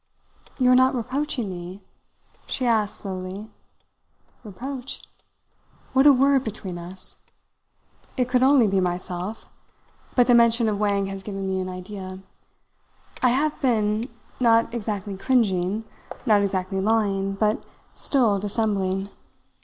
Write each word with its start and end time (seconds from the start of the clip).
"You 0.57 0.71
are 0.71 0.75
not 0.75 0.95
reproaching 0.95 1.47
me?" 1.47 1.83
she 2.47 2.65
asked 2.65 2.95
slowly. 2.95 3.51
"Reproach? 4.43 5.03
What 5.93 6.07
a 6.07 6.11
word 6.11 6.43
between 6.43 6.79
us! 6.79 7.17
It 8.17 8.27
could 8.27 8.41
only 8.41 8.65
be 8.65 8.79
myself 8.79 9.45
but 10.15 10.25
the 10.25 10.33
mention 10.33 10.67
of 10.67 10.79
Wang 10.79 11.05
has 11.05 11.21
given 11.21 11.45
me 11.45 11.59
an 11.61 11.69
idea. 11.69 12.23
I 13.21 13.29
have 13.29 13.61
been, 13.61 14.09
not 14.39 14.73
exactly 14.73 15.15
cringing, 15.15 15.83
not 16.25 16.41
exactly 16.41 16.81
lying, 16.81 17.33
but 17.33 17.63
still 17.93 18.39
dissembling. 18.39 19.09